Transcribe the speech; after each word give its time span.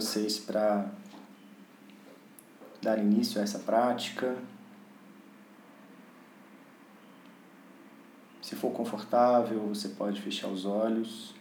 vocês 0.00 0.38
para 0.38 0.90
dar 2.80 2.98
início 2.98 3.38
a 3.38 3.44
essa 3.44 3.58
prática. 3.58 4.34
Se 8.40 8.56
for 8.56 8.72
confortável, 8.72 9.60
você 9.68 9.90
pode 9.90 10.22
fechar 10.22 10.48
os 10.48 10.64
olhos. 10.64 11.34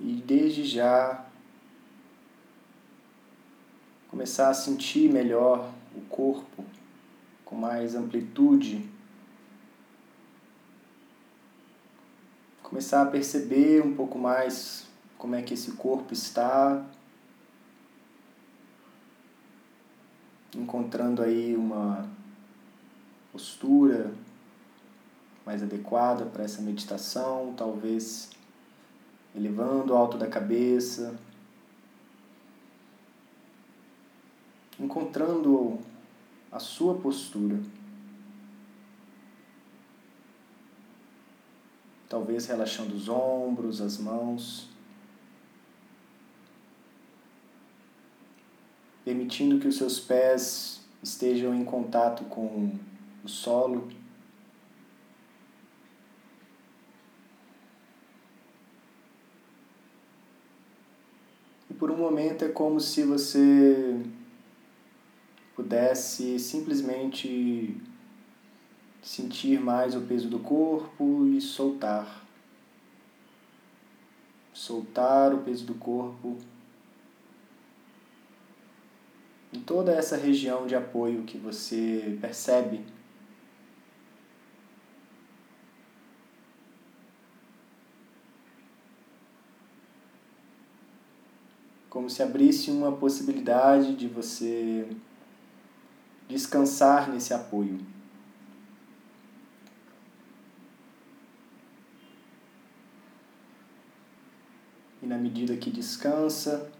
E 0.00 0.14
desde 0.26 0.64
já 0.64 1.24
começar 4.08 4.50
a 4.50 4.54
sentir 4.54 5.08
melhor 5.08 5.72
o 5.94 6.00
corpo 6.02 6.64
com 7.44 7.54
mais 7.54 7.94
amplitude. 7.94 8.90
Começar 12.74 13.02
a 13.02 13.06
perceber 13.06 13.86
um 13.86 13.94
pouco 13.94 14.18
mais 14.18 14.84
como 15.16 15.36
é 15.36 15.42
que 15.42 15.54
esse 15.54 15.70
corpo 15.74 16.12
está. 16.12 16.84
Encontrando 20.56 21.22
aí 21.22 21.54
uma 21.54 22.04
postura 23.30 24.12
mais 25.46 25.62
adequada 25.62 26.26
para 26.26 26.42
essa 26.42 26.60
meditação, 26.60 27.54
talvez 27.56 28.30
elevando 29.36 29.92
o 29.92 29.96
alto 29.96 30.18
da 30.18 30.26
cabeça, 30.26 31.16
encontrando 34.80 35.78
a 36.50 36.58
sua 36.58 36.96
postura. 36.96 37.56
Talvez 42.14 42.46
relaxando 42.46 42.94
os 42.94 43.08
ombros, 43.08 43.80
as 43.80 43.98
mãos. 43.98 44.68
Permitindo 49.04 49.58
que 49.58 49.66
os 49.66 49.76
seus 49.76 49.98
pés 49.98 50.80
estejam 51.02 51.52
em 51.52 51.64
contato 51.64 52.22
com 52.26 52.70
o 53.24 53.28
solo. 53.28 53.88
E 61.68 61.74
por 61.74 61.90
um 61.90 61.96
momento 61.96 62.44
é 62.44 62.48
como 62.48 62.78
se 62.78 63.02
você 63.02 64.00
pudesse 65.56 66.38
simplesmente 66.38 67.76
sentir 69.04 69.60
mais 69.60 69.94
o 69.94 70.00
peso 70.00 70.28
do 70.28 70.38
corpo 70.38 71.26
e 71.26 71.40
soltar. 71.40 72.24
Soltar 74.52 75.34
o 75.34 75.38
peso 75.38 75.66
do 75.66 75.74
corpo 75.74 76.38
em 79.52 79.60
toda 79.60 79.92
essa 79.92 80.16
região 80.16 80.66
de 80.66 80.74
apoio 80.74 81.22
que 81.22 81.36
você 81.36 82.18
percebe 82.20 82.84
como 91.90 92.10
se 92.10 92.22
abrisse 92.22 92.70
uma 92.70 92.90
possibilidade 92.90 93.94
de 93.94 94.08
você 94.08 94.88
descansar 96.28 97.08
nesse 97.08 97.32
apoio. 97.32 97.78
E 105.04 105.06
na 105.06 105.18
medida 105.18 105.54
que 105.54 105.70
descansa, 105.70 106.72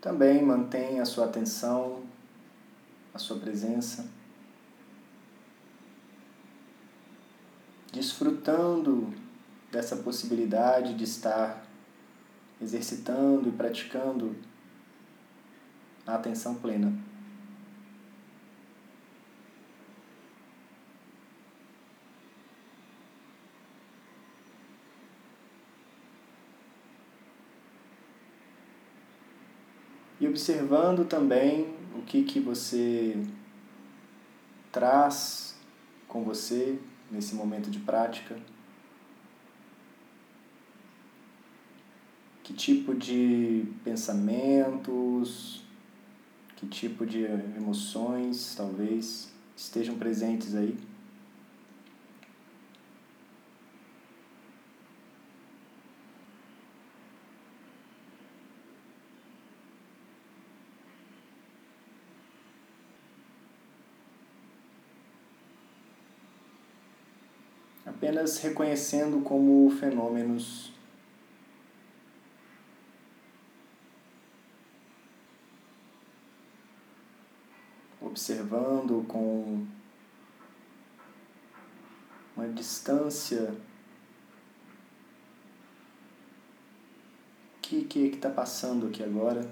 também 0.00 0.42
mantém 0.42 0.98
a 0.98 1.04
sua 1.04 1.26
atenção, 1.26 2.02
a 3.14 3.18
sua 3.20 3.38
presença, 3.38 4.04
desfrutando 7.92 9.14
dessa 9.70 9.94
possibilidade 9.94 10.94
de 10.94 11.04
estar 11.04 11.64
exercitando 12.60 13.48
e 13.48 13.52
praticando 13.52 14.34
a 16.04 16.16
atenção 16.16 16.56
plena. 16.56 16.92
E 30.26 30.28
observando 30.28 31.04
também 31.04 31.72
o 31.94 32.02
que, 32.02 32.24
que 32.24 32.40
você 32.40 33.16
traz 34.72 35.54
com 36.08 36.24
você 36.24 36.80
nesse 37.08 37.36
momento 37.36 37.70
de 37.70 37.78
prática. 37.78 38.36
Que 42.42 42.52
tipo 42.52 42.92
de 42.92 43.68
pensamentos, 43.84 45.62
que 46.56 46.66
tipo 46.66 47.06
de 47.06 47.22
emoções 47.56 48.56
talvez 48.56 49.32
estejam 49.56 49.96
presentes 49.96 50.56
aí. 50.56 50.76
Apenas 67.86 68.38
reconhecendo 68.38 69.22
como 69.22 69.70
fenômenos 69.70 70.72
observando 78.16 79.04
com 79.06 79.66
uma 82.34 82.48
distância. 82.48 83.54
O 87.56 87.60
que 87.60 87.84
que 87.84 87.98
está 88.06 88.30
passando 88.30 88.86
aqui 88.86 89.02
agora? 89.02 89.46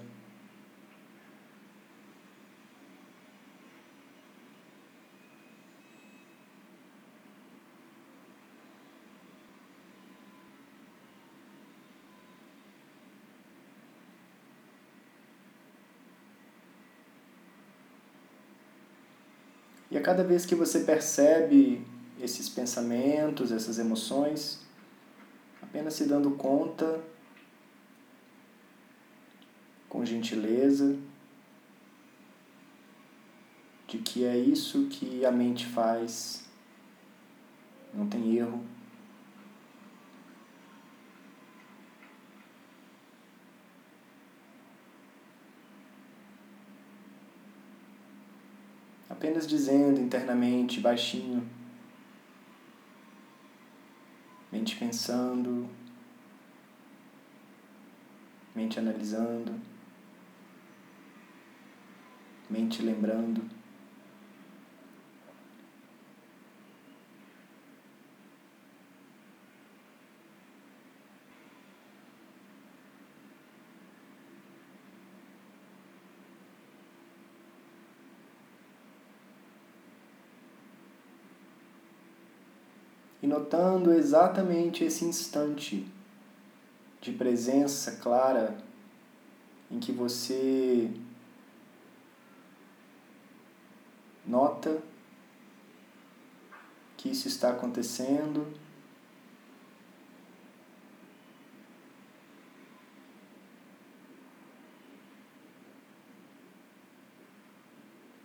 E 19.95 19.97
a 19.97 20.01
cada 20.01 20.25
vez 20.25 20.45
que 20.45 20.55
você 20.55 20.81
percebe 20.81 21.81
esses 22.19 22.49
pensamentos, 22.49 23.49
essas 23.49 23.79
emoções, 23.79 24.59
apenas 25.61 25.93
se 25.93 26.03
dando 26.03 26.31
conta, 26.31 27.01
com 29.87 30.05
gentileza, 30.05 30.97
de 33.87 33.99
que 33.99 34.25
é 34.25 34.37
isso 34.37 34.87
que 34.87 35.25
a 35.25 35.31
mente 35.31 35.65
faz, 35.65 36.43
não 37.93 38.05
tem 38.05 38.35
erro. 38.35 38.65
Apenas 49.25 49.47
dizendo 49.47 49.99
internamente, 49.99 50.79
baixinho, 50.79 51.43
mente 54.51 54.75
pensando, 54.75 55.67
mente 58.53 58.79
analisando, 58.79 59.59
mente 62.47 62.83
lembrando. 62.83 63.54
E 83.21 83.27
notando 83.27 83.93
exatamente 83.93 84.83
esse 84.83 85.05
instante 85.05 85.87
de 87.01 87.11
presença 87.11 87.97
clara 87.97 88.57
em 89.69 89.79
que 89.79 89.91
você 89.91 90.91
nota 94.25 94.81
que 96.97 97.09
isso 97.09 97.27
está 97.27 97.51
acontecendo. 97.51 98.47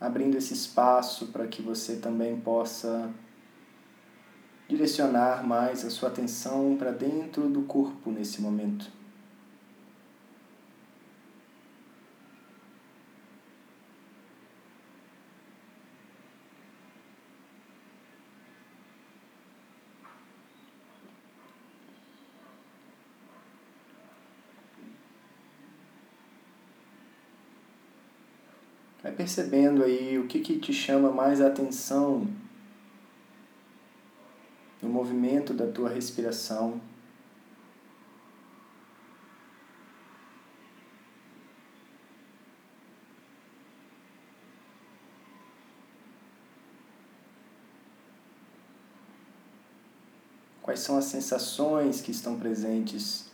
Abrindo 0.00 0.38
esse 0.38 0.54
espaço 0.54 1.26
para 1.26 1.46
que 1.46 1.60
você 1.60 1.96
também 1.96 2.40
possa 2.40 3.12
direcionar 4.70 5.44
mais 5.44 5.84
a 5.84 5.90
sua 5.90 6.08
atenção 6.08 6.76
para 6.78 6.92
dentro 6.92 7.48
do 7.48 7.62
corpo 7.62 8.08
nesse 8.12 8.40
momento. 8.40 8.88
Vai 29.02 29.10
percebendo 29.10 29.82
aí 29.82 30.16
o 30.16 30.26
que, 30.28 30.38
que 30.38 30.60
te 30.60 30.72
chama 30.72 31.10
mais 31.10 31.40
a 31.40 31.48
atenção 31.48 32.28
no 34.82 34.88
movimento 34.88 35.52
da 35.52 35.66
tua 35.66 35.88
respiração. 35.88 36.80
Quais 50.62 50.80
são 50.80 50.96
as 50.96 51.06
sensações 51.06 52.00
que 52.00 52.12
estão 52.12 52.38
presentes 52.38 53.28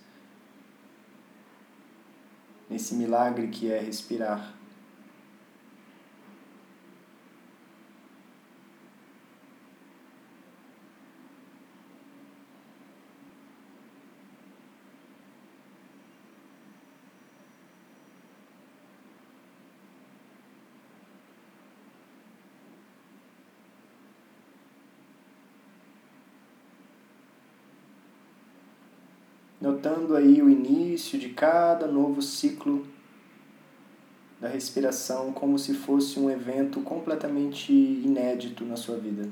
nesse 2.69 2.95
milagre 2.95 3.49
que 3.49 3.71
é 3.71 3.79
respirar? 3.79 4.55
Notando 29.61 30.15
aí 30.15 30.43
o 30.43 30.51
início 30.51 31.19
de 31.19 31.31
cada 31.31 31.87
novo 31.87 32.21
ciclo 32.21 32.87
da 34.41 34.49
respiração 34.49 35.33
como 35.33 35.59
se 35.59 35.75
fosse 35.75 36.19
um 36.21 36.29
evento 36.29 36.81
completamente 36.81 37.73
inédito 37.73 38.65
na 38.65 38.77
sua 38.77 38.97
vida. 38.97 39.29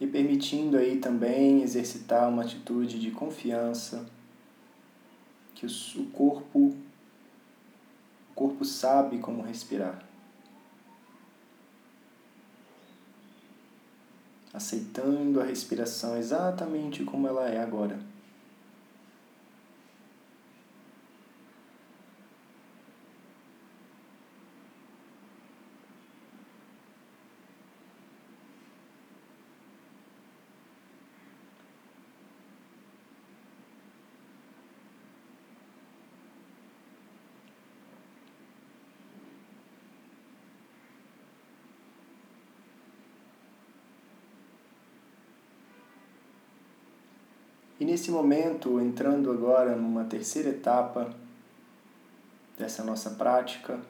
E 0.00 0.06
permitindo 0.06 0.78
aí 0.78 0.98
também 0.98 1.62
exercitar 1.62 2.28
uma 2.28 2.42
atitude 2.42 2.98
de 2.98 3.10
confiança 3.10 4.06
que 5.54 5.66
o 5.66 6.06
corpo 6.06 6.74
o 8.30 8.34
corpo 8.34 8.64
sabe 8.64 9.18
como 9.18 9.42
respirar. 9.42 10.02
Aceitando 14.54 15.40
a 15.40 15.44
respiração 15.44 16.16
exatamente 16.16 17.04
como 17.04 17.28
ela 17.28 17.50
é 17.50 17.62
agora. 17.62 18.00
E 47.80 47.84
nesse 47.86 48.10
momento, 48.10 48.78
entrando 48.78 49.30
agora 49.30 49.74
numa 49.74 50.04
terceira 50.04 50.50
etapa 50.50 51.16
dessa 52.58 52.84
nossa 52.84 53.08
prática, 53.08 53.80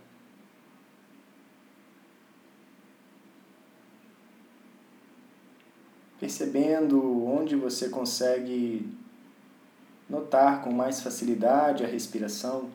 percebendo 6.20 7.26
onde 7.26 7.56
você 7.56 7.88
consegue 7.88 8.96
notar 10.08 10.62
com 10.62 10.70
mais 10.70 11.00
facilidade 11.00 11.82
a 11.82 11.88
respiração. 11.88 12.70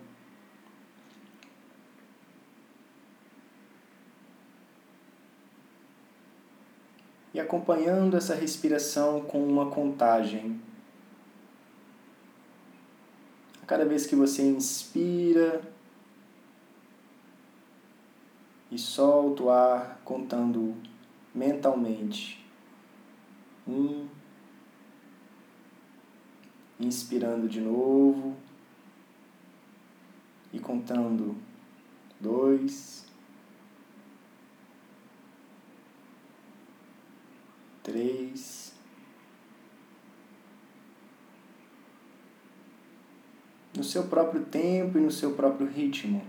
E 7.33 7.39
acompanhando 7.39 8.17
essa 8.17 8.35
respiração 8.35 9.21
com 9.21 9.41
uma 9.41 9.69
contagem 9.71 10.59
cada 13.65 13.85
vez 13.85 14.05
que 14.05 14.15
você 14.15 14.43
inspira 14.43 15.61
e 18.71 18.77
solta 18.77 19.43
o 19.43 19.49
ar, 19.49 20.01
contando 20.03 20.75
mentalmente. 21.33 22.43
Um. 23.67 24.07
Inspirando 26.79 27.47
de 27.47 27.61
novo. 27.61 28.35
E 30.53 30.59
contando. 30.59 31.35
Dois. 32.19 33.05
Três. 37.81 38.65
no 43.74 43.74
seu 43.85 44.03
próprio 44.03 44.43
tempo 44.43 44.97
e 44.97 45.01
no 45.01 45.11
seu 45.11 45.31
próprio 45.31 45.67
ritmo. 45.67 46.21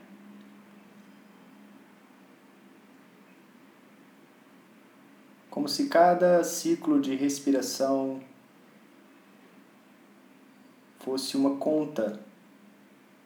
Como 5.51 5.69
se 5.69 5.89
cada 5.89 6.45
ciclo 6.45 7.01
de 7.01 7.17
respiração 7.17 8.23
fosse 11.01 11.37
uma 11.37 11.57
conta 11.57 12.21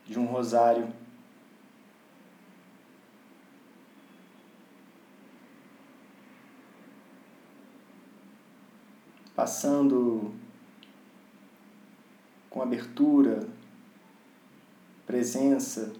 de 0.06 0.18
um 0.18 0.26
rosário. 0.26 0.92
Passando 9.34 10.34
com 12.48 12.62
abertura 12.62 13.48
presença 15.10 15.92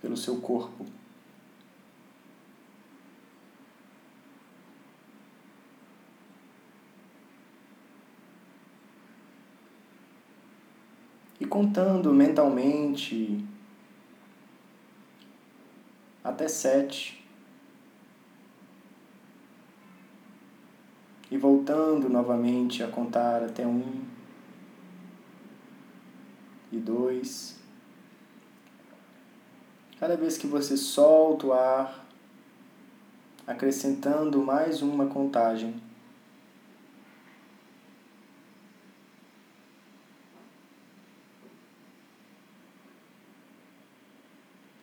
pelo 0.00 0.16
seu 0.16 0.40
corpo. 0.40 0.86
E 11.40 11.44
contando 11.44 12.14
mentalmente 12.14 13.44
até 16.22 16.46
sete. 16.46 17.26
E 21.28 21.36
voltando 21.36 22.08
novamente 22.08 22.84
a 22.84 22.88
contar 22.88 23.42
até 23.42 23.66
um 23.66 24.11
e 26.72 26.78
dois. 26.78 27.60
Cada 30.00 30.16
vez 30.16 30.36
que 30.38 30.46
você 30.46 30.76
solta 30.76 31.46
o 31.46 31.52
ar, 31.52 32.04
acrescentando 33.46 34.42
mais 34.42 34.82
uma 34.82 35.06
contagem. 35.06 35.80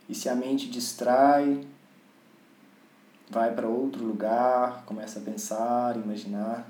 E 0.08 0.16
se 0.16 0.30
a 0.30 0.36
mente 0.36 0.70
distrai, 0.70 1.68
vai 3.30 3.54
para 3.54 3.68
outro 3.68 4.06
lugar, 4.06 4.84
começa 4.86 5.20
a 5.20 5.22
pensar, 5.22 5.98
imaginar, 5.98 6.68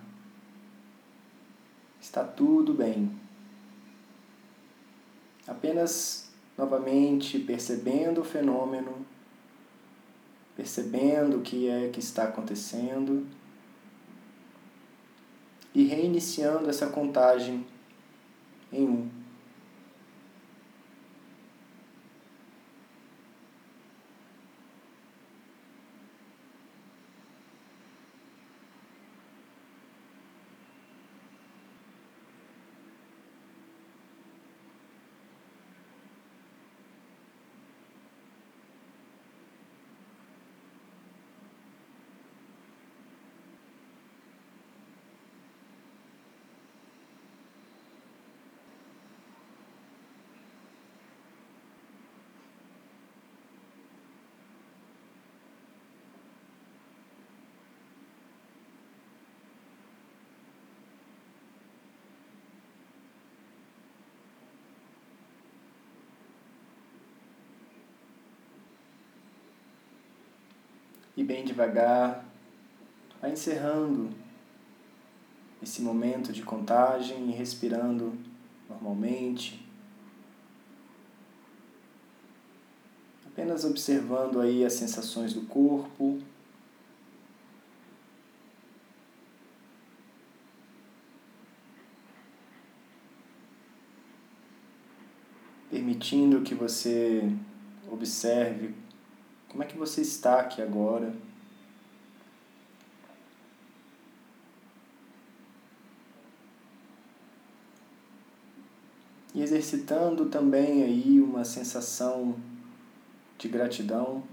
está 2.01 2.23
tudo 2.23 2.73
bem. 2.73 3.18
Apenas 5.49 6.29
novamente 6.55 7.39
percebendo 7.39 8.21
o 8.21 8.23
fenômeno, 8.23 9.03
percebendo 10.55 11.37
o 11.37 11.41
que 11.41 11.67
é 11.67 11.89
que 11.89 11.99
está 11.99 12.25
acontecendo 12.25 13.25
e 15.73 15.85
reiniciando 15.85 16.69
essa 16.69 16.85
contagem 16.87 17.65
em 18.71 18.87
um. 18.87 19.18
E 71.15 71.23
bem 71.23 71.43
devagar, 71.43 72.25
encerrando 73.23 74.09
esse 75.61 75.81
momento 75.81 76.31
de 76.31 76.41
contagem 76.41 77.29
e 77.29 77.31
respirando 77.31 78.17
normalmente. 78.69 79.65
Apenas 83.25 83.63
observando 83.63 84.39
aí 84.39 84.65
as 84.65 84.73
sensações 84.73 85.33
do 85.33 85.41
corpo. 85.41 86.19
Permitindo 95.69 96.41
que 96.41 96.55
você 96.55 97.31
observe 97.89 98.73
como 99.49 99.63
é 99.63 99.65
que 99.65 99.77
você 99.77 100.01
está 100.01 100.39
aqui 100.39 100.61
agora? 100.61 101.13
E 109.33 109.41
exercitando 109.41 110.27
também 110.27 110.83
aí 110.83 111.19
uma 111.19 111.43
sensação 111.43 112.35
de 113.37 113.47
gratidão. 113.47 114.23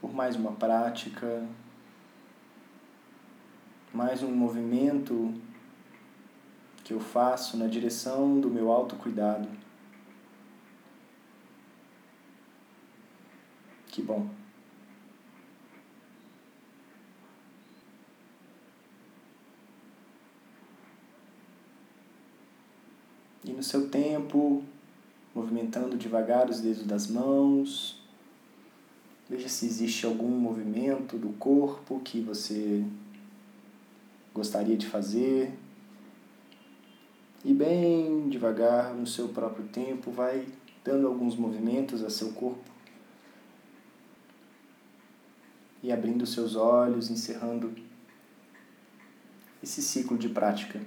Por 0.00 0.12
mais 0.12 0.36
uma 0.36 0.52
prática, 0.52 1.46
mais 3.92 4.22
um 4.22 4.30
movimento 4.30 5.34
que 6.84 6.92
eu 6.92 7.00
faço 7.00 7.56
na 7.56 7.66
direção 7.66 8.40
do 8.40 8.48
meu 8.48 8.70
autocuidado. 8.70 9.57
Que 13.98 14.04
bom. 14.04 14.28
E 23.44 23.50
no 23.50 23.60
seu 23.60 23.88
tempo, 23.88 24.62
movimentando 25.34 25.96
devagar 25.96 26.48
os 26.48 26.60
dedos 26.60 26.86
das 26.86 27.08
mãos, 27.08 28.00
veja 29.28 29.48
se 29.48 29.66
existe 29.66 30.06
algum 30.06 30.28
movimento 30.28 31.18
do 31.18 31.30
corpo 31.30 31.98
que 31.98 32.20
você 32.20 32.84
gostaria 34.32 34.76
de 34.76 34.86
fazer. 34.86 35.52
E 37.44 37.52
bem 37.52 38.28
devagar, 38.28 38.94
no 38.94 39.08
seu 39.08 39.26
próprio 39.30 39.66
tempo, 39.66 40.12
vai 40.12 40.46
dando 40.84 41.08
alguns 41.08 41.34
movimentos 41.34 42.04
a 42.04 42.10
seu 42.10 42.30
corpo 42.30 42.77
e 45.82 45.92
abrindo 45.92 46.26
seus 46.26 46.56
olhos, 46.56 47.10
encerrando 47.10 47.74
esse 49.62 49.82
ciclo 49.82 50.16
de 50.16 50.28
prática. 50.28 50.80